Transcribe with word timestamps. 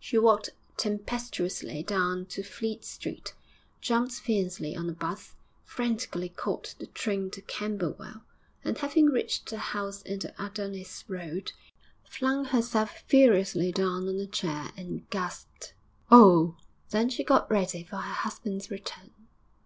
She 0.00 0.16
walked 0.16 0.48
tempestuously 0.78 1.82
down 1.82 2.24
to 2.30 2.42
Fleet 2.42 2.86
Street, 2.86 3.34
jumped 3.82 4.12
fiercely 4.14 4.74
on 4.74 4.88
a 4.88 4.92
'bus, 4.94 5.34
frantically 5.62 6.30
caught 6.30 6.74
the 6.78 6.86
train 6.86 7.30
to 7.32 7.42
Camberwell, 7.42 8.22
and, 8.64 8.78
having 8.78 9.08
reached 9.10 9.50
her 9.50 9.58
house 9.58 10.00
in 10.00 10.20
the 10.20 10.32
Adonis 10.42 11.04
Road, 11.06 11.52
flung 12.02 12.46
herself 12.46 13.02
furiously 13.08 13.72
down 13.72 14.08
on 14.08 14.18
a 14.18 14.26
chair 14.26 14.70
and 14.74 15.06
gasped, 15.10 15.74
'Oh!' 16.10 16.56
Then 16.88 17.10
she 17.10 17.22
got 17.22 17.50
ready 17.50 17.82
for 17.84 17.96
her 17.96 18.14
husband's 18.14 18.70
return. 18.70 19.10